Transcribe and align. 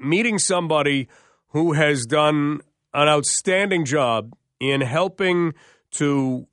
meeting 0.00 0.38
somebody 0.38 1.08
who 1.48 1.72
has 1.72 2.06
done 2.06 2.60
an 2.92 3.08
outstanding 3.08 3.84
job 3.84 4.34
in 4.58 4.80
helping 4.80 5.54
to 5.92 6.46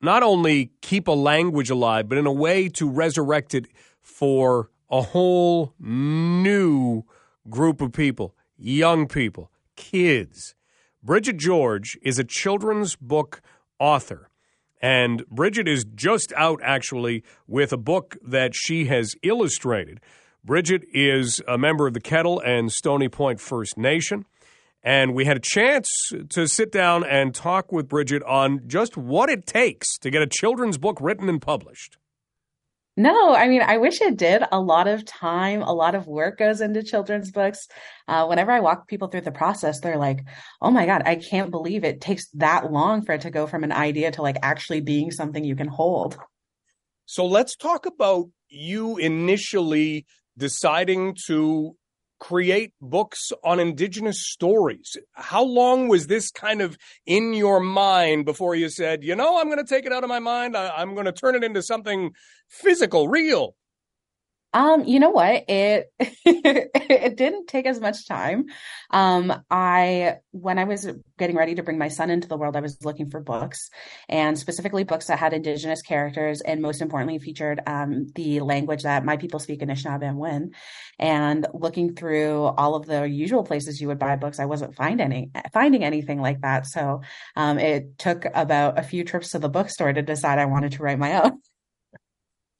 not 0.00 0.22
only 0.22 0.70
keep 0.82 1.08
a 1.08 1.12
language 1.12 1.70
alive, 1.70 2.08
but 2.08 2.18
in 2.18 2.26
a 2.26 2.32
way 2.32 2.68
to 2.68 2.88
resurrect 2.88 3.54
it 3.54 3.66
for 4.02 4.70
a 4.90 5.00
whole 5.00 5.74
new 5.78 7.04
group 7.48 7.80
of 7.80 7.92
people, 7.92 8.34
young 8.56 9.08
people, 9.08 9.50
kids. 9.76 10.54
Bridget 11.02 11.36
George 11.36 11.98
is 12.02 12.18
a 12.18 12.24
children's 12.24 12.96
book 12.96 13.40
author. 13.78 14.30
And 14.80 15.26
Bridget 15.28 15.66
is 15.66 15.84
just 15.94 16.32
out 16.36 16.60
actually 16.62 17.24
with 17.46 17.72
a 17.72 17.78
book 17.78 18.16
that 18.22 18.54
she 18.54 18.86
has 18.86 19.14
illustrated. 19.22 20.00
Bridget 20.44 20.84
is 20.92 21.40
a 21.48 21.56
member 21.56 21.86
of 21.86 21.94
the 21.94 22.00
Kettle 22.00 22.38
and 22.38 22.70
Stony 22.70 23.08
Point 23.08 23.40
First 23.40 23.78
Nation. 23.78 24.26
And 24.82 25.14
we 25.14 25.24
had 25.24 25.38
a 25.38 25.40
chance 25.40 25.88
to 26.28 26.46
sit 26.46 26.70
down 26.70 27.02
and 27.02 27.34
talk 27.34 27.72
with 27.72 27.88
Bridget 27.88 28.22
on 28.24 28.60
just 28.66 28.98
what 28.98 29.30
it 29.30 29.46
takes 29.46 29.96
to 30.00 30.10
get 30.10 30.20
a 30.20 30.26
children's 30.26 30.76
book 30.76 30.98
written 31.00 31.30
and 31.30 31.40
published. 31.40 31.96
No, 32.94 33.34
I 33.34 33.48
mean, 33.48 33.62
I 33.62 33.78
wish 33.78 34.02
it 34.02 34.18
did. 34.18 34.42
A 34.52 34.60
lot 34.60 34.86
of 34.86 35.06
time, 35.06 35.62
a 35.62 35.72
lot 35.72 35.94
of 35.94 36.06
work 36.06 36.38
goes 36.38 36.60
into 36.60 36.82
children's 36.82 37.32
books. 37.32 37.66
Uh, 38.06 38.26
whenever 38.26 38.52
I 38.52 38.60
walk 38.60 38.86
people 38.86 39.08
through 39.08 39.22
the 39.22 39.32
process, 39.32 39.80
they're 39.80 39.96
like, 39.96 40.20
oh 40.60 40.70
my 40.70 40.84
God, 40.84 41.02
I 41.06 41.16
can't 41.16 41.50
believe 41.50 41.84
it 41.84 42.02
takes 42.02 42.28
that 42.34 42.70
long 42.70 43.02
for 43.02 43.12
it 43.12 43.22
to 43.22 43.30
go 43.30 43.46
from 43.46 43.64
an 43.64 43.72
idea 43.72 44.10
to 44.12 44.22
like 44.22 44.36
actually 44.42 44.82
being 44.82 45.10
something 45.10 45.42
you 45.42 45.56
can 45.56 45.68
hold. 45.68 46.18
So 47.06 47.24
let's 47.24 47.56
talk 47.56 47.86
about 47.86 48.26
you 48.48 48.98
initially 48.98 50.04
deciding 50.36 51.16
to 51.26 51.76
create 52.20 52.72
books 52.80 53.32
on 53.42 53.60
indigenous 53.60 54.26
stories. 54.26 54.96
How 55.12 55.44
long 55.44 55.88
was 55.88 56.06
this 56.06 56.30
kind 56.30 56.62
of 56.62 56.78
in 57.04 57.34
your 57.34 57.60
mind 57.60 58.24
before 58.24 58.54
you 58.54 58.70
said, 58.70 59.04
you 59.04 59.14
know, 59.14 59.38
I'm 59.38 59.46
going 59.46 59.58
to 59.58 59.74
take 59.74 59.84
it 59.84 59.92
out 59.92 60.04
of 60.04 60.08
my 60.08 60.20
mind. 60.20 60.56
I, 60.56 60.80
am 60.80 60.94
going 60.94 61.06
to 61.06 61.12
turn 61.12 61.34
it 61.34 61.44
into 61.44 61.62
something 61.62 62.12
physical, 62.48 63.08
real? 63.08 63.56
Um, 64.54 64.84
you 64.84 65.00
know 65.00 65.10
what? 65.10 65.44
It 65.48 65.92
it 65.98 67.16
didn't 67.16 67.48
take 67.48 67.66
as 67.66 67.80
much 67.80 68.06
time. 68.06 68.46
Um, 68.90 69.42
I 69.50 70.18
when 70.30 70.60
I 70.60 70.64
was 70.64 70.88
getting 71.18 71.34
ready 71.34 71.56
to 71.56 71.64
bring 71.64 71.76
my 71.76 71.88
son 71.88 72.08
into 72.08 72.28
the 72.28 72.36
world, 72.36 72.54
I 72.54 72.60
was 72.60 72.84
looking 72.84 73.10
for 73.10 73.18
books 73.18 73.68
and 74.08 74.38
specifically 74.38 74.84
books 74.84 75.08
that 75.08 75.18
had 75.18 75.32
indigenous 75.32 75.82
characters 75.82 76.40
and 76.40 76.62
most 76.62 76.82
importantly 76.82 77.18
featured 77.18 77.62
um, 77.66 78.06
the 78.14 78.40
language 78.40 78.84
that 78.84 79.04
my 79.04 79.16
people 79.16 79.40
speak 79.40 79.60
Anishinaabemowin. 79.60 80.54
And 81.00 81.46
looking 81.52 81.96
through 81.96 82.44
all 82.44 82.76
of 82.76 82.86
the 82.86 83.08
usual 83.08 83.42
places 83.42 83.80
you 83.80 83.88
would 83.88 83.98
buy 83.98 84.14
books, 84.14 84.38
I 84.38 84.44
wasn't 84.44 84.76
find 84.76 85.00
any 85.00 85.32
finding 85.52 85.82
anything 85.82 86.20
like 86.20 86.42
that. 86.42 86.66
So 86.66 87.00
um, 87.34 87.58
it 87.58 87.98
took 87.98 88.24
about 88.32 88.78
a 88.78 88.84
few 88.84 89.02
trips 89.02 89.30
to 89.30 89.40
the 89.40 89.48
bookstore 89.48 89.92
to 89.92 90.02
decide 90.02 90.38
I 90.38 90.44
wanted 90.46 90.72
to 90.72 90.82
write 90.84 90.98
my 91.00 91.24
own. 91.24 91.40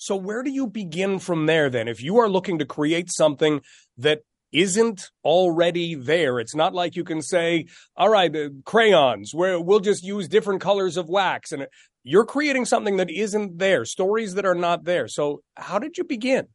So 0.05 0.17
where 0.17 0.43
do 0.43 0.51
you 0.51 0.67
begin 0.67 1.19
from 1.19 1.47
there 1.47 1.71
then? 1.71 1.89
If 1.89 2.03
you 2.03 2.19
are 2.19 2.29
looking 2.29 2.59
to 2.59 2.67
create 2.67 3.11
something 3.11 3.63
that 3.97 4.21
isn't 4.53 5.11
already 5.25 5.95
there. 5.97 6.39
It's 6.39 6.55
not 6.55 6.75
like 6.75 6.95
you 6.95 7.05
can 7.05 7.23
say, 7.23 7.67
all 7.97 8.09
right, 8.09 8.35
uh, 8.35 8.51
crayons, 8.65 9.35
where 9.35 9.59
we'll 9.59 9.81
just 9.81 10.05
use 10.05 10.29
different 10.29 10.61
colors 10.61 10.97
of 10.97 11.09
wax. 11.09 11.53
And 11.53 11.67
you're 12.05 12.25
creating 12.25 12.67
something 12.67 12.99
that 12.99 13.11
isn't 13.11 13.59
there, 13.59 13.85
stories 13.85 14.35
that 14.35 14.45
are 14.45 14.55
not 14.55 14.85
there. 14.85 15.09
So 15.09 15.43
how 15.57 15.79
did 15.79 15.99
you 15.99 16.05
begin? 16.05 16.47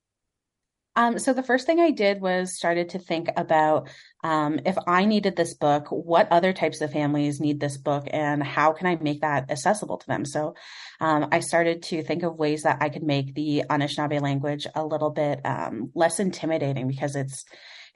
Um, 0.96 1.20
so 1.20 1.34
the 1.34 1.44
first 1.44 1.66
thing 1.66 1.80
I 1.80 1.92
did 1.92 2.22
was 2.22 2.56
started 2.56 2.90
to 2.90 3.00
think 3.00 3.30
about 3.36 3.90
um, 4.24 4.60
if 4.66 4.78
I 4.86 5.06
needed 5.06 5.36
this 5.36 5.54
book, 5.54 5.88
what 5.90 6.28
other 6.32 6.52
types 6.52 6.82
of 6.82 6.92
families 6.92 7.40
need 7.40 7.60
this 7.60 7.78
book, 7.78 8.08
and 8.12 8.44
how 8.44 8.74
can 8.74 8.88
I 8.88 8.96
make 8.98 9.22
that 9.22 9.50
accessible 9.50 9.98
to 9.98 10.08
them? 10.08 10.26
So 10.26 10.56
um, 11.00 11.30
I 11.32 11.40
started 11.40 11.84
to 11.84 12.04
think 12.04 12.24
of 12.24 12.38
ways 12.38 12.64
that 12.64 12.80
I 12.82 12.90
could 12.90 13.04
make 13.04 13.34
the 13.34 13.64
Anishinaabe 13.70 14.22
language 14.22 14.68
a 14.76 14.86
little 14.86 15.10
bit 15.10 15.40
um, 15.46 15.92
less 15.96 16.20
intimidating 16.20 16.88
because 16.88 17.16
it's 17.16 17.46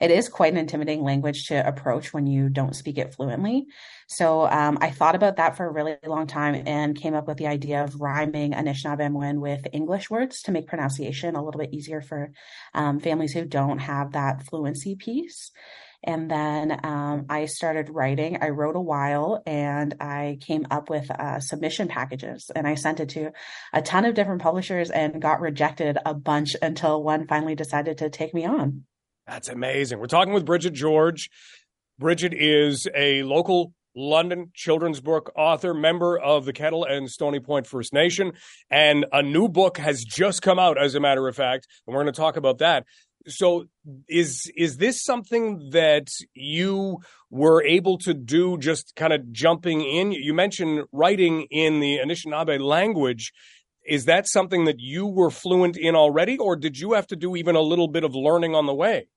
it 0.00 0.10
is 0.10 0.28
quite 0.28 0.52
an 0.52 0.58
intimidating 0.58 1.04
language 1.04 1.46
to 1.46 1.66
approach 1.66 2.12
when 2.12 2.26
you 2.26 2.48
don't 2.48 2.74
speak 2.74 2.98
it 2.98 3.14
fluently. 3.14 3.66
So 4.08 4.46
um, 4.46 4.78
I 4.80 4.90
thought 4.90 5.14
about 5.14 5.36
that 5.36 5.56
for 5.56 5.66
a 5.66 5.72
really 5.72 5.96
long 6.04 6.26
time 6.26 6.62
and 6.66 7.00
came 7.00 7.14
up 7.14 7.26
with 7.26 7.38
the 7.38 7.46
idea 7.46 7.84
of 7.84 8.00
rhyming 8.00 8.52
Anishinaabemowin 8.52 9.38
with 9.38 9.66
English 9.72 10.10
words 10.10 10.42
to 10.42 10.52
make 10.52 10.66
pronunciation 10.66 11.36
a 11.36 11.44
little 11.44 11.60
bit 11.60 11.72
easier 11.72 12.00
for 12.00 12.32
um, 12.74 12.98
families 13.00 13.32
who 13.32 13.44
don't 13.44 13.78
have 13.78 14.12
that 14.12 14.44
fluency 14.44 14.96
piece. 14.96 15.52
And 16.04 16.30
then 16.30 16.80
um, 16.84 17.26
I 17.28 17.46
started 17.46 17.90
writing. 17.90 18.38
I 18.40 18.50
wrote 18.50 18.76
a 18.76 18.80
while 18.80 19.42
and 19.46 19.94
I 20.00 20.38
came 20.40 20.66
up 20.70 20.90
with 20.90 21.10
uh, 21.10 21.40
submission 21.40 21.88
packages 21.88 22.50
and 22.54 22.66
I 22.66 22.74
sent 22.74 23.00
it 23.00 23.08
to 23.10 23.32
a 23.72 23.82
ton 23.82 24.04
of 24.04 24.14
different 24.14 24.42
publishers 24.42 24.90
and 24.90 25.20
got 25.20 25.40
rejected 25.40 25.98
a 26.04 26.14
bunch 26.14 26.56
until 26.60 27.02
one 27.02 27.26
finally 27.26 27.54
decided 27.54 27.98
to 27.98 28.10
take 28.10 28.34
me 28.34 28.44
on. 28.44 28.84
That's 29.26 29.48
amazing. 29.48 29.98
We're 29.98 30.06
talking 30.06 30.34
with 30.34 30.44
Bridget 30.44 30.74
George. 30.74 31.30
Bridget 31.98 32.34
is 32.34 32.86
a 32.94 33.22
local 33.22 33.72
London 33.96 34.50
children's 34.54 35.00
book 35.00 35.32
author, 35.36 35.72
member 35.72 36.18
of 36.18 36.44
the 36.44 36.52
Kettle 36.52 36.84
and 36.84 37.08
Stony 37.08 37.38
Point 37.38 37.66
First 37.66 37.92
Nation, 37.92 38.32
and 38.70 39.06
a 39.12 39.22
new 39.22 39.48
book 39.48 39.78
has 39.78 40.04
just 40.04 40.42
come 40.42 40.58
out, 40.58 40.82
as 40.82 40.94
a 40.94 41.00
matter 41.00 41.26
of 41.28 41.36
fact, 41.36 41.68
and 41.86 41.94
we're 41.94 42.02
going 42.02 42.12
to 42.12 42.20
talk 42.20 42.36
about 42.36 42.58
that. 42.58 42.84
So, 43.26 43.66
is 44.08 44.50
is 44.56 44.76
this 44.76 45.02
something 45.02 45.70
that 45.70 46.08
you 46.34 46.98
were 47.30 47.62
able 47.64 47.98
to 47.98 48.14
do, 48.14 48.58
just 48.58 48.94
kind 48.96 49.12
of 49.12 49.32
jumping 49.32 49.80
in? 49.80 50.12
You 50.12 50.34
mentioned 50.34 50.84
writing 50.92 51.46
in 51.50 51.80
the 51.80 51.98
Anishinaabe 51.98 52.60
language. 52.60 53.32
Is 53.86 54.06
that 54.06 54.26
something 54.26 54.64
that 54.64 54.78
you 54.78 55.06
were 55.06 55.30
fluent 55.30 55.76
in 55.76 55.94
already, 55.94 56.38
or 56.38 56.56
did 56.56 56.78
you 56.78 56.92
have 56.92 57.06
to 57.08 57.16
do 57.16 57.36
even 57.36 57.56
a 57.56 57.60
little 57.60 57.88
bit 57.88 58.04
of 58.04 58.14
learning 58.14 58.54
on 58.54 58.66
the 58.66 58.74
way? 58.74 59.08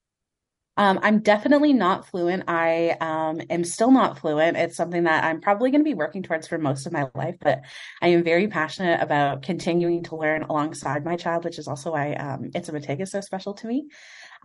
Um, 0.77 0.99
I'm 1.01 1.19
definitely 1.19 1.73
not 1.73 2.07
fluent. 2.07 2.43
I 2.47 2.95
um, 3.01 3.41
am 3.49 3.63
still 3.63 3.91
not 3.91 4.19
fluent. 4.19 4.55
It's 4.57 4.77
something 4.77 5.03
that 5.03 5.23
I'm 5.23 5.41
probably 5.41 5.71
going 5.71 5.81
to 5.81 5.89
be 5.89 5.95
working 5.95 6.21
towards 6.21 6.47
for 6.47 6.59
most 6.59 6.85
of 6.85 6.93
my 6.93 7.07
life, 7.15 7.35
but 7.41 7.61
I 8.01 8.09
am 8.09 8.23
very 8.23 8.47
passionate 8.47 9.01
about 9.01 9.41
continuing 9.41 10.03
to 10.03 10.15
learn 10.15 10.43
alongside 10.43 11.03
my 11.03 11.15
child, 11.15 11.45
which 11.45 11.57
is 11.57 11.67
also 11.67 11.91
why 11.93 12.13
um, 12.13 12.51
It's 12.53 12.69
a 12.69 12.73
Mitig 12.73 13.01
is 13.01 13.11
so 13.11 13.21
special 13.21 13.55
to 13.55 13.67
me. 13.67 13.87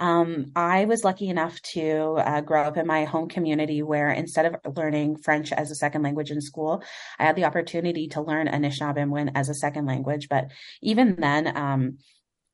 Um, 0.00 0.52
I 0.56 0.86
was 0.86 1.04
lucky 1.04 1.28
enough 1.28 1.60
to 1.74 2.14
uh, 2.16 2.40
grow 2.40 2.62
up 2.62 2.78
in 2.78 2.86
my 2.86 3.04
home 3.04 3.28
community 3.28 3.82
where 3.82 4.10
instead 4.10 4.46
of 4.46 4.76
learning 4.76 5.18
French 5.18 5.52
as 5.52 5.70
a 5.70 5.74
second 5.74 6.02
language 6.02 6.30
in 6.30 6.40
school, 6.40 6.82
I 7.18 7.24
had 7.24 7.36
the 7.36 7.44
opportunity 7.44 8.08
to 8.08 8.22
learn 8.22 8.48
Anishinaabe 8.48 9.30
as 9.34 9.50
a 9.50 9.54
second 9.54 9.84
language. 9.84 10.30
But 10.30 10.50
even 10.80 11.16
then, 11.16 11.54
um, 11.54 11.98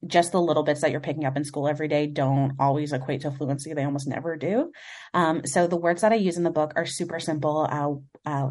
just 0.07 0.33
the 0.33 0.41
little 0.41 0.63
bits 0.63 0.81
that 0.81 0.91
you're 0.91 1.01
picking 1.01 1.25
up 1.25 1.37
in 1.37 1.45
school 1.45 1.67
every 1.67 1.89
day 1.89 2.07
don't 2.07 2.53
always 2.59 2.93
equate 2.93 3.23
to 3.23 3.31
fluency. 3.31 3.73
They 3.73 3.85
almost 3.85 4.07
never 4.07 4.37
do. 4.37 4.71
Um, 5.13 5.45
so 5.45 5.67
the 5.67 5.77
words 5.77 6.03
that 6.03 6.13
I 6.13 6.17
use 6.17 6.37
in 6.37 6.45
the 6.45 6.51
book 6.51 6.73
are 6.77 6.87
super 6.87 7.19
simple, 7.19 7.67
uh, 8.25 8.29
uh, 8.29 8.51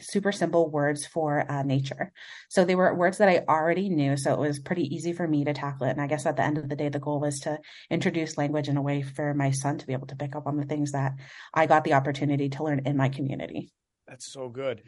super 0.00 0.30
simple 0.30 0.70
words 0.70 1.04
for 1.04 1.50
uh, 1.50 1.62
nature. 1.62 2.12
So 2.48 2.64
they 2.64 2.76
were 2.76 2.94
words 2.94 3.18
that 3.18 3.28
I 3.28 3.44
already 3.48 3.88
knew. 3.88 4.16
So 4.16 4.32
it 4.34 4.38
was 4.38 4.60
pretty 4.60 4.94
easy 4.94 5.12
for 5.12 5.26
me 5.26 5.44
to 5.44 5.52
tackle 5.52 5.88
it. 5.88 5.92
And 5.92 6.00
I 6.00 6.06
guess 6.06 6.26
at 6.26 6.36
the 6.36 6.44
end 6.44 6.58
of 6.58 6.68
the 6.68 6.76
day, 6.76 6.90
the 6.90 7.00
goal 7.00 7.20
was 7.20 7.40
to 7.40 7.58
introduce 7.90 8.38
language 8.38 8.68
in 8.68 8.76
a 8.76 8.82
way 8.82 9.02
for 9.02 9.34
my 9.34 9.50
son 9.50 9.78
to 9.78 9.86
be 9.86 9.94
able 9.94 10.06
to 10.08 10.16
pick 10.16 10.36
up 10.36 10.46
on 10.46 10.56
the 10.56 10.64
things 10.64 10.92
that 10.92 11.14
I 11.52 11.66
got 11.66 11.84
the 11.84 11.94
opportunity 11.94 12.50
to 12.50 12.62
learn 12.62 12.82
in 12.86 12.96
my 12.96 13.08
community. 13.08 13.72
That's 14.06 14.32
so 14.32 14.48
good 14.48 14.82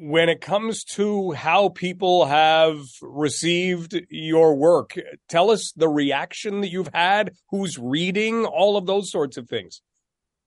when 0.00 0.28
it 0.28 0.40
comes 0.40 0.84
to 0.84 1.32
how 1.32 1.68
people 1.70 2.26
have 2.26 2.78
received 3.02 4.00
your 4.08 4.54
work, 4.54 4.94
tell 5.28 5.50
us 5.50 5.72
the 5.76 5.88
reaction 5.88 6.60
that 6.60 6.70
you've 6.70 6.90
had, 6.94 7.32
who's 7.50 7.78
reading, 7.78 8.44
all 8.44 8.76
of 8.76 8.86
those 8.86 9.10
sorts 9.10 9.36
of 9.36 9.48
things. 9.48 9.82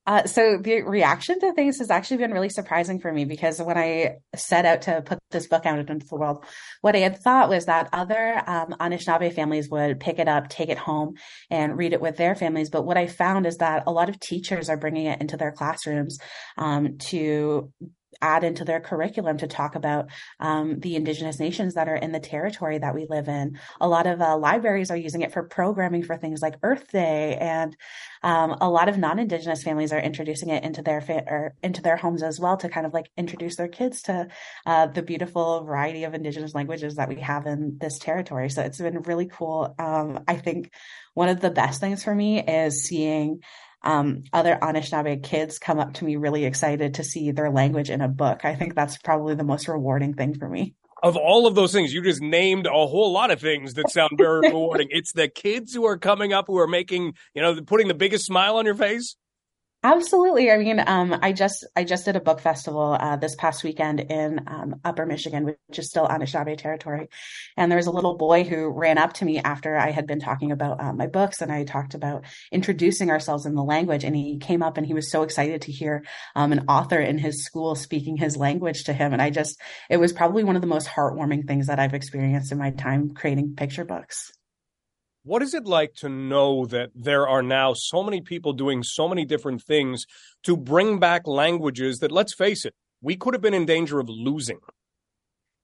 Uh, 0.08 0.26
so 0.26 0.58
the 0.58 0.82
reaction 0.82 1.40
to 1.40 1.54
things 1.54 1.78
has 1.78 1.92
actually 1.92 2.18
been 2.18 2.32
really 2.32 2.50
surprising 2.50 3.00
for 3.00 3.14
me 3.14 3.24
because 3.24 3.62
when 3.62 3.78
I 3.78 4.18
set 4.36 4.66
out 4.66 4.82
to 4.84 5.04
put 5.04 5.20
this 5.30 5.46
book 5.46 5.68
out 5.68 5.78
into 5.78 6.06
the 6.08 6.16
world, 6.16 6.44
what 6.82 6.96
I 6.96 7.00
had 7.00 7.20
thought 7.20 7.50
was 7.50 7.68
that 7.68 7.88
other 7.94 8.42
um, 8.48 8.76
Anishinaabe 8.80 9.32
families 9.34 9.70
would 9.70 10.00
pick 10.00 10.18
it 10.18 10.28
up, 10.28 10.50
take 10.50 10.70
it 10.70 10.80
home, 10.80 11.14
and 11.52 11.78
read 11.78 11.94
it 11.94 12.02
with 12.02 12.18
their 12.18 12.34
families. 12.34 12.72
But 12.72 12.84
what 12.84 12.98
I 12.98 13.06
found 13.06 13.46
is 13.46 13.58
that 13.58 13.84
a 13.86 13.92
lot 13.92 14.10
of 14.10 14.20
teachers 14.20 14.70
are 14.70 14.78
bringing 14.78 15.06
it 15.06 15.22
into 15.22 15.38
their 15.38 15.52
classrooms 15.52 16.18
um, 16.58 16.98
to 17.10 17.72
add 18.22 18.44
into 18.44 18.66
their 18.66 18.80
curriculum 18.80 19.38
to 19.38 19.48
talk 19.48 19.76
about 19.76 20.10
um, 20.40 20.80
the 20.80 20.96
indigenous 20.96 21.40
nations 21.40 21.76
that 21.76 21.88
are 21.88 21.96
in 21.96 22.12
the 22.12 22.20
territory 22.20 22.78
that 22.78 22.94
we 22.96 23.06
live 23.10 23.28
in. 23.28 23.60
A 23.80 23.88
lot 23.88 24.08
of 24.08 24.22
uh, 24.22 24.38
libraries 24.38 24.92
are 24.92 24.98
using 24.98 25.22
it 25.22 25.32
for 25.32 25.44
programming 25.44 26.04
for 26.04 26.18
things 26.18 26.42
like 26.42 26.56
Earth 26.64 26.92
Day, 26.92 27.36
and 27.36 27.76
um, 28.24 28.58
a 28.62 28.70
lot 28.70 28.90
of 28.90 28.98
non-indigenous 28.98 29.64
families 29.64 29.94
are 29.94 30.00
introducing 30.00 30.50
it 30.50 30.64
into 30.64 30.82
their 30.82 31.02
fa- 31.02 31.52
into 31.64 31.82
their 31.82 31.98
homes 31.98 32.24
as 32.24 32.40
well 32.40 32.58
to 32.58 32.70
kind 32.70 32.86
of 32.86 32.94
like 32.94 33.10
introduce 33.18 33.56
their 33.56 33.68
kids 33.68 34.04
to 34.04 34.28
uh, 34.66 34.88
the 34.88 35.02
beautiful 35.02 35.64
variety 35.64 36.04
of 36.04 36.14
indigenous 36.14 36.54
languages 36.54 36.96
that 36.96 37.10
we 37.10 37.20
have 37.20 37.46
in 37.46 37.78
this 37.80 38.00
territory. 38.00 38.50
So 38.50 38.62
it's 38.62 38.80
been 38.80 39.02
really 39.02 39.28
cool. 39.28 39.74
Um, 39.80 40.24
I 40.28 40.36
think 40.36 40.72
one 41.14 41.30
of 41.30 41.42
the 41.42 41.52
best 41.52 41.80
things 41.80 42.04
for 42.04 42.14
me 42.14 42.42
is 42.42 42.84
seeing 42.84 43.42
um, 43.84 44.24
other 44.32 44.58
Anishinaabe 44.62 45.24
kids 45.24 45.58
come 45.60 45.80
up 45.80 45.94
to 45.96 46.06
me 46.06 46.16
really 46.16 46.46
excited 46.46 46.96
to 46.96 47.04
see 47.04 47.32
their 47.32 47.50
language 47.50 47.90
in 47.90 48.02
a 48.02 48.08
book. 48.08 48.46
I 48.46 48.56
think 48.56 48.76
that's 48.76 48.98
probably 48.98 49.36
the 49.36 49.44
most 49.44 49.68
rewarding 49.68 50.14
thing 50.14 50.38
for 50.38 50.48
me. 50.48 50.76
Of 51.04 51.18
all 51.18 51.48
of 51.48 51.56
those 51.56 51.72
things, 51.72 51.92
you 51.94 52.04
just 52.04 52.22
named 52.22 52.68
a 52.68 52.72
whole 52.72 53.12
lot 53.12 53.32
of 53.32 53.42
things 53.42 53.74
that 53.74 53.90
sound 53.90 54.12
very 54.18 54.42
rewarding. 54.50 54.88
It's 54.92 55.14
the 55.14 55.28
kids 55.28 55.74
who 55.74 55.86
are 55.86 55.98
coming 55.98 56.32
up 56.32 56.46
who 56.48 56.60
are 56.60 56.68
making, 56.68 57.16
you 57.34 57.42
know, 57.42 57.60
putting 57.62 57.88
the 57.88 57.96
biggest 57.96 58.26
smile 58.26 58.58
on 58.58 58.66
your 58.66 58.76
face. 58.76 59.16
Absolutely. 59.84 60.52
I 60.52 60.58
mean, 60.60 60.80
um, 60.86 61.18
I 61.24 61.32
just 61.32 61.66
I 61.76 61.84
just 61.84 62.06
did 62.06 62.16
a 62.16 62.20
book 62.20 62.40
festival 62.40 62.96
uh, 63.00 63.16
this 63.16 63.34
past 63.36 63.64
weekend 63.64 64.00
in 64.00 64.42
um, 64.46 64.76
Upper 64.86 65.08
Michigan, 65.08 65.44
which 65.44 65.80
is 65.80 65.90
still 65.90 66.08
Anishinaabe 66.08 66.56
territory, 66.56 67.10
and 67.58 67.72
there 67.72 67.78
was 67.78 67.88
a 67.88 67.92
little 67.92 68.16
boy 68.16 68.44
who 68.44 68.70
ran 68.70 69.00
up 69.00 69.14
to 69.14 69.26
me 69.26 69.40
after 69.40 69.76
I 69.76 69.90
had 69.90 70.06
been 70.06 70.20
talking 70.20 70.52
about 70.52 70.80
uh, 70.80 70.94
my 70.94 71.08
books 71.08 71.42
and 71.42 71.52
I 71.52 71.64
talked 71.64 71.96
about 71.96 72.26
introducing 72.52 73.10
ourselves 73.10 73.48
in 73.48 73.56
the 73.56 73.64
language, 73.64 74.04
and 74.04 74.16
he 74.16 74.38
came 74.38 74.62
up 74.62 74.78
and 74.78 74.86
he 74.86 74.94
was 74.94 75.10
so 75.10 75.24
excited 75.24 75.64
to 75.64 75.72
hear 75.72 76.06
um, 76.36 76.52
an 76.52 76.66
author 76.68 77.00
in 77.00 77.18
his 77.18 77.44
school 77.44 77.74
speaking 77.74 78.18
his 78.18 78.38
language 78.38 78.84
to 78.84 78.94
him, 78.94 79.14
and 79.14 79.22
I 79.22 79.32
just 79.32 79.60
it 79.90 79.98
was 79.98 80.14
probably 80.14 80.44
one 80.44 80.56
of 80.56 80.62
the 80.62 80.68
most 80.68 80.90
heartwarming 80.90 81.48
things 81.48 81.66
that 81.68 81.80
I've 81.80 81.96
experienced 81.96 82.52
in 82.52 82.60
my 82.60 82.70
time 82.70 83.16
creating 83.16 83.56
picture 83.56 83.84
books. 83.84 84.32
What 85.24 85.44
is 85.44 85.54
it 85.54 85.66
like 85.66 85.94
to 85.96 86.10
know 86.10 86.66
that 86.66 86.90
there 86.96 87.28
are 87.28 87.44
now 87.44 87.74
so 87.76 88.02
many 88.02 88.22
people 88.22 88.54
doing 88.54 88.82
so 88.82 89.08
many 89.08 89.24
different 89.24 89.62
things 89.64 90.06
to 90.44 90.58
bring 90.58 91.00
back 91.00 91.28
languages 91.28 92.00
that, 92.00 92.12
let's 92.12 92.34
face 92.34 92.66
it, 92.66 92.74
we 93.02 93.16
could 93.16 93.36
have 93.36 93.42
been 93.42 93.54
in 93.54 93.66
danger 93.66 94.00
of 94.00 94.10
losing? 94.10 94.60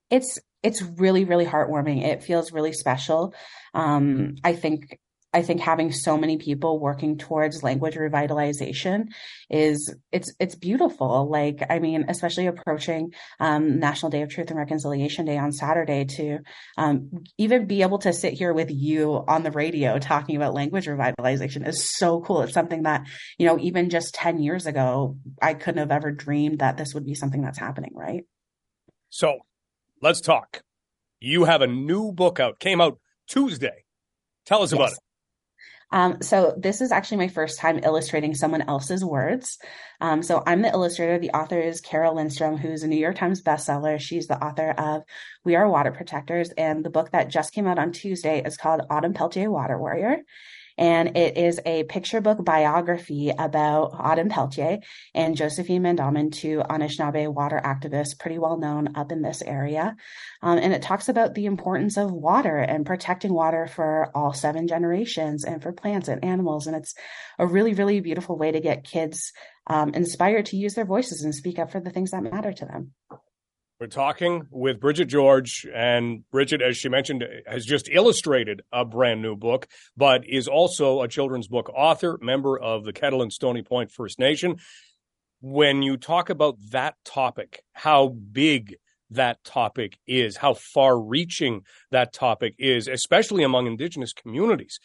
It's 0.09 0.39
it's 0.63 0.81
really 0.81 1.25
really 1.25 1.45
heartwarming. 1.45 2.03
It 2.03 2.23
feels 2.23 2.51
really 2.51 2.73
special. 2.73 3.33
Um, 3.73 4.35
I 4.43 4.53
think 4.53 4.99
I 5.33 5.41
think 5.41 5.59
having 5.61 5.91
so 5.91 6.17
many 6.17 6.37
people 6.37 6.79
working 6.79 7.17
towards 7.17 7.61
language 7.61 7.95
revitalization 7.95 9.07
is 9.49 9.93
it's 10.11 10.33
it's 10.39 10.55
beautiful. 10.55 11.29
Like 11.29 11.65
I 11.69 11.79
mean, 11.79 12.05
especially 12.07 12.47
approaching 12.47 13.13
um, 13.39 13.79
National 13.79 14.09
Day 14.09 14.21
of 14.21 14.29
Truth 14.29 14.49
and 14.49 14.57
Reconciliation 14.57 15.25
Day 15.25 15.37
on 15.37 15.51
Saturday, 15.51 16.05
to 16.05 16.39
um, 16.77 17.23
even 17.37 17.67
be 17.67 17.81
able 17.81 17.99
to 17.99 18.13
sit 18.13 18.33
here 18.33 18.53
with 18.53 18.71
you 18.71 19.23
on 19.27 19.43
the 19.43 19.51
radio 19.51 19.99
talking 19.99 20.37
about 20.37 20.53
language 20.53 20.87
revitalization 20.87 21.67
is 21.67 21.91
so 21.97 22.21
cool. 22.21 22.43
It's 22.43 22.53
something 22.53 22.83
that 22.83 23.05
you 23.37 23.45
know 23.47 23.59
even 23.59 23.89
just 23.89 24.13
ten 24.15 24.39
years 24.39 24.65
ago 24.65 25.17
I 25.41 25.55
couldn't 25.55 25.79
have 25.79 25.91
ever 25.91 26.11
dreamed 26.11 26.59
that 26.59 26.77
this 26.77 26.93
would 26.93 27.05
be 27.05 27.15
something 27.15 27.41
that's 27.41 27.59
happening. 27.59 27.91
Right. 27.93 28.23
So, 29.09 29.39
let's 30.01 30.21
talk. 30.21 30.61
You 31.19 31.43
have 31.45 31.61
a 31.61 31.67
new 31.67 32.11
book 32.13 32.39
out. 32.39 32.59
Came 32.59 32.79
out 32.79 32.99
Tuesday. 33.27 33.83
Tell 34.45 34.63
us 34.63 34.71
yes. 34.71 34.79
about 34.79 34.91
it. 34.93 34.99
Um, 35.91 36.21
so 36.21 36.53
this 36.57 36.81
is 36.81 36.91
actually 36.91 37.17
my 37.17 37.27
first 37.29 37.59
time 37.59 37.79
illustrating 37.83 38.35
someone 38.35 38.63
else's 38.63 39.05
words. 39.05 39.57
Um, 40.01 40.21
so 40.21 40.43
I'm 40.45 40.61
the 40.61 40.71
illustrator. 40.71 41.17
The 41.17 41.31
author 41.31 41.59
is 41.59 41.81
Carole 41.81 42.15
Lindstrom, 42.15 42.57
who's 42.57 42.83
a 42.83 42.87
New 42.87 42.97
York 42.97 43.15
Times 43.15 43.41
bestseller. 43.41 43.99
She's 43.99 44.27
the 44.27 44.43
author 44.43 44.71
of 44.71 45.03
We 45.45 45.55
Are 45.55 45.69
Water 45.69 45.91
Protectors, 45.91 46.49
and 46.51 46.83
the 46.83 46.89
book 46.89 47.11
that 47.11 47.29
just 47.29 47.53
came 47.53 47.67
out 47.67 47.79
on 47.79 47.93
Tuesday 47.93 48.43
is 48.43 48.57
called 48.57 48.81
Autumn 48.89 49.13
Peltier 49.13 49.49
Water 49.49 49.77
Warrior 49.77 50.23
and 50.77 51.17
it 51.17 51.37
is 51.37 51.59
a 51.65 51.83
picture 51.85 52.21
book 52.21 52.43
biography 52.43 53.29
about 53.29 53.91
Autumn 53.93 54.29
Peltier 54.29 54.79
and 55.13 55.35
Josephine 55.35 55.83
Mandamin, 55.83 56.31
two 56.31 56.59
Anishinaabe 56.59 57.33
water 57.33 57.59
activists, 57.63 58.17
pretty 58.17 58.37
well 58.37 58.57
known 58.57 58.95
up 58.95 59.11
in 59.11 59.21
this 59.21 59.41
area. 59.41 59.95
Um, 60.41 60.57
and 60.57 60.73
it 60.73 60.81
talks 60.81 61.09
about 61.09 61.33
the 61.33 61.45
importance 61.45 61.97
of 61.97 62.11
water 62.11 62.57
and 62.57 62.85
protecting 62.85 63.33
water 63.33 63.67
for 63.67 64.11
all 64.15 64.33
seven 64.33 64.67
generations 64.67 65.43
and 65.43 65.61
for 65.61 65.71
plants 65.71 66.07
and 66.07 66.23
animals. 66.23 66.67
And 66.67 66.75
it's 66.75 66.93
a 67.39 67.47
really, 67.47 67.73
really 67.73 67.99
beautiful 67.99 68.37
way 68.37 68.51
to 68.51 68.59
get 68.59 68.83
kids 68.83 69.33
um, 69.67 69.93
inspired 69.93 70.47
to 70.47 70.57
use 70.57 70.75
their 70.75 70.85
voices 70.85 71.23
and 71.23 71.33
speak 71.33 71.59
up 71.59 71.71
for 71.71 71.79
the 71.79 71.89
things 71.89 72.11
that 72.11 72.23
matter 72.23 72.53
to 72.53 72.65
them. 72.65 72.91
We're 73.79 73.85
talking 73.85 74.47
with 74.49 74.79
Bridget 74.79 75.05
George, 75.05 75.67
and 75.71 76.27
Bridget, 76.31 76.63
as 76.63 76.77
she 76.77 76.89
mentioned, 76.89 77.23
has 77.45 77.63
just 77.63 77.87
illustrated 77.91 78.63
a 78.73 78.83
brand 78.83 79.21
new 79.21 79.35
book, 79.35 79.67
but 79.95 80.27
is 80.27 80.47
also 80.47 81.03
a 81.03 81.07
children's 81.07 81.47
book 81.47 81.69
author, 81.69 82.17
member 82.19 82.57
of 82.57 82.85
the 82.85 82.93
Kettle 82.93 83.21
and 83.21 83.31
Stony 83.31 83.61
Point 83.61 83.91
First 83.91 84.17
Nation. 84.17 84.55
When 85.41 85.83
you 85.83 85.95
talk 85.95 86.31
about 86.31 86.57
that 86.71 86.95
topic, 87.05 87.61
how 87.73 88.07
big 88.07 88.77
that 89.11 89.43
topic 89.43 89.99
is, 90.07 90.37
how 90.37 90.55
far 90.55 90.99
reaching 90.99 91.61
that 91.91 92.13
topic 92.13 92.55
is, 92.57 92.87
especially 92.87 93.43
among 93.43 93.67
Indigenous 93.67 94.11
communities, 94.11 94.79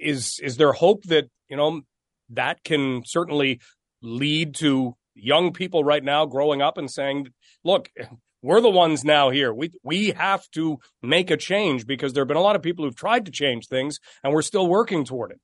is 0.00 0.40
is 0.42 0.56
there 0.56 0.72
hope 0.72 1.04
that 1.04 1.26
you 1.48 1.56
know 1.56 1.82
that 2.30 2.64
can 2.64 3.02
certainly 3.06 3.60
lead 4.02 4.56
to 4.56 4.96
young 5.16 5.52
people 5.52 5.82
right 5.82 6.04
now 6.04 6.26
growing 6.26 6.62
up 6.62 6.78
and 6.78 6.90
saying, 6.90 7.28
look, 7.64 7.90
we're 8.42 8.60
the 8.60 8.70
ones 8.70 9.04
now 9.04 9.30
here. 9.30 9.52
We 9.52 9.72
we 9.82 10.10
have 10.10 10.48
to 10.50 10.78
make 11.02 11.30
a 11.30 11.36
change 11.36 11.86
because 11.86 12.12
there 12.12 12.20
have 12.20 12.28
been 12.28 12.36
a 12.36 12.42
lot 12.42 12.56
of 12.56 12.62
people 12.62 12.84
who've 12.84 12.94
tried 12.94 13.26
to 13.26 13.32
change 13.32 13.66
things 13.66 13.98
and 14.22 14.32
we're 14.32 14.42
still 14.42 14.68
working 14.68 15.04
toward 15.04 15.32
it. 15.32 15.40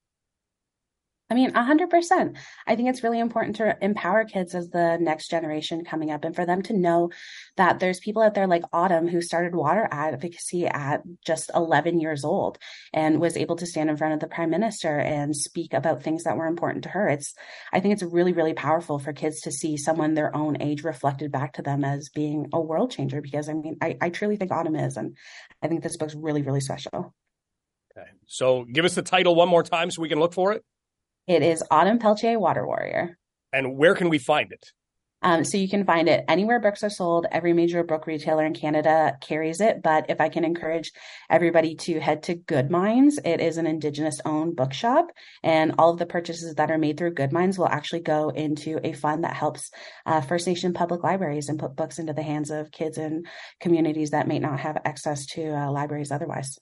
I 1.32 1.34
mean, 1.34 1.52
100%. 1.52 2.36
I 2.66 2.76
think 2.76 2.90
it's 2.90 3.02
really 3.02 3.18
important 3.18 3.56
to 3.56 3.74
empower 3.80 4.26
kids 4.26 4.54
as 4.54 4.68
the 4.68 4.98
next 5.00 5.30
generation 5.30 5.82
coming 5.82 6.10
up 6.10 6.26
and 6.26 6.36
for 6.36 6.44
them 6.44 6.60
to 6.64 6.74
know 6.74 7.08
that 7.56 7.80
there's 7.80 8.00
people 8.00 8.20
out 8.20 8.34
there 8.34 8.46
like 8.46 8.64
Autumn 8.70 9.08
who 9.08 9.22
started 9.22 9.54
water 9.54 9.88
advocacy 9.90 10.66
at 10.66 11.00
just 11.24 11.50
11 11.54 12.00
years 12.00 12.22
old 12.22 12.58
and 12.92 13.18
was 13.18 13.38
able 13.38 13.56
to 13.56 13.64
stand 13.64 13.88
in 13.88 13.96
front 13.96 14.12
of 14.12 14.20
the 14.20 14.26
prime 14.26 14.50
minister 14.50 14.98
and 14.98 15.34
speak 15.34 15.72
about 15.72 16.02
things 16.02 16.24
that 16.24 16.36
were 16.36 16.46
important 16.46 16.84
to 16.84 16.90
her. 16.90 17.08
It's, 17.08 17.32
I 17.72 17.80
think 17.80 17.94
it's 17.94 18.02
really, 18.02 18.34
really 18.34 18.52
powerful 18.52 18.98
for 18.98 19.14
kids 19.14 19.40
to 19.40 19.52
see 19.52 19.78
someone 19.78 20.12
their 20.12 20.36
own 20.36 20.60
age 20.60 20.84
reflected 20.84 21.32
back 21.32 21.54
to 21.54 21.62
them 21.62 21.82
as 21.82 22.10
being 22.10 22.50
a 22.52 22.60
world 22.60 22.90
changer 22.90 23.22
because 23.22 23.48
I 23.48 23.54
mean, 23.54 23.78
I, 23.80 23.96
I 24.02 24.10
truly 24.10 24.36
think 24.36 24.52
Autumn 24.52 24.76
is. 24.76 24.98
And 24.98 25.16
I 25.62 25.68
think 25.68 25.82
this 25.82 25.96
book's 25.96 26.14
really, 26.14 26.42
really 26.42 26.60
special. 26.60 27.14
Okay. 27.96 28.08
So 28.26 28.64
give 28.64 28.84
us 28.84 28.94
the 28.94 29.00
title 29.00 29.34
one 29.34 29.48
more 29.48 29.62
time 29.62 29.90
so 29.90 30.02
we 30.02 30.10
can 30.10 30.20
look 30.20 30.34
for 30.34 30.52
it. 30.52 30.62
It 31.26 31.42
is 31.42 31.62
Autumn 31.70 32.00
Peltier 32.00 32.38
Water 32.38 32.66
Warrior. 32.66 33.16
And 33.52 33.76
where 33.76 33.94
can 33.94 34.08
we 34.08 34.18
find 34.18 34.50
it? 34.50 34.72
Um, 35.24 35.44
so 35.44 35.56
you 35.56 35.68
can 35.68 35.84
find 35.84 36.08
it 36.08 36.24
anywhere 36.26 36.58
books 36.58 36.82
are 36.82 36.90
sold. 36.90 37.26
Every 37.30 37.52
major 37.52 37.84
book 37.84 38.08
retailer 38.08 38.44
in 38.44 38.54
Canada 38.54 39.16
carries 39.20 39.60
it. 39.60 39.80
But 39.80 40.06
if 40.08 40.20
I 40.20 40.28
can 40.28 40.44
encourage 40.44 40.90
everybody 41.30 41.76
to 41.76 42.00
head 42.00 42.24
to 42.24 42.34
Good 42.34 42.72
Minds, 42.72 43.20
it 43.24 43.40
is 43.40 43.56
an 43.56 43.68
Indigenous 43.68 44.20
owned 44.24 44.56
bookshop. 44.56 45.06
And 45.44 45.76
all 45.78 45.90
of 45.90 46.00
the 46.00 46.06
purchases 46.06 46.56
that 46.56 46.72
are 46.72 46.78
made 46.78 46.98
through 46.98 47.14
Good 47.14 47.32
Minds 47.32 47.56
will 47.56 47.68
actually 47.68 48.00
go 48.00 48.30
into 48.30 48.80
a 48.82 48.92
fund 48.94 49.22
that 49.22 49.34
helps 49.34 49.70
uh, 50.06 50.22
First 50.22 50.48
Nation 50.48 50.74
public 50.74 51.04
libraries 51.04 51.48
and 51.48 51.58
put 51.58 51.76
books 51.76 52.00
into 52.00 52.14
the 52.14 52.22
hands 52.22 52.50
of 52.50 52.72
kids 52.72 52.98
in 52.98 53.22
communities 53.60 54.10
that 54.10 54.26
may 54.26 54.40
not 54.40 54.58
have 54.58 54.78
access 54.84 55.24
to 55.26 55.56
uh, 55.56 55.70
libraries 55.70 56.10
otherwise. 56.10 56.58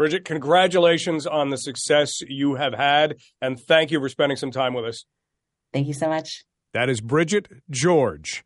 Bridget, 0.00 0.24
congratulations 0.24 1.26
on 1.26 1.50
the 1.50 1.58
success 1.58 2.22
you 2.26 2.54
have 2.54 2.72
had, 2.72 3.16
and 3.42 3.60
thank 3.60 3.90
you 3.90 4.00
for 4.00 4.08
spending 4.08 4.34
some 4.34 4.50
time 4.50 4.72
with 4.72 4.86
us. 4.86 5.04
Thank 5.74 5.88
you 5.88 5.92
so 5.92 6.08
much. 6.08 6.46
That 6.72 6.88
is 6.88 7.02
Bridget 7.02 7.48
George. 7.68 8.42